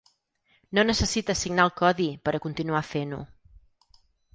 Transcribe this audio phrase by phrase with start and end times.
[0.77, 3.25] No necessita signar el codi per a continuar fent-ho.